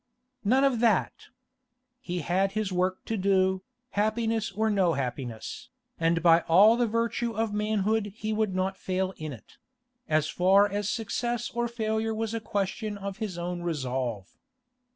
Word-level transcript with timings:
None 0.43 0.63
of 0.63 0.79
that! 0.79 1.27
He 1.99 2.21
had 2.21 2.53
his 2.53 2.71
work 2.71 3.05
to 3.05 3.15
do, 3.15 3.61
happiness 3.91 4.51
or 4.51 4.67
no 4.67 4.93
happiness, 4.93 5.69
and 5.99 6.23
by 6.23 6.39
all 6.47 6.75
the 6.75 6.87
virtue 6.87 7.33
of 7.33 7.53
manhood 7.53 8.11
he 8.15 8.33
would 8.33 8.55
not 8.55 8.79
fail 8.79 9.13
in 9.17 9.31
it—as 9.31 10.27
far 10.27 10.67
as 10.67 10.89
success 10.89 11.51
or 11.51 11.67
failure 11.67 12.15
was 12.15 12.33
a 12.33 12.39
question 12.39 12.97
of 12.97 13.17
his 13.17 13.37
own 13.37 13.61
resolve. 13.61 14.39